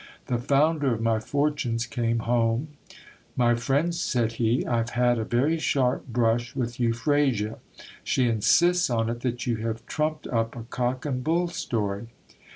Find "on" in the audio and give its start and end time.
8.89-9.11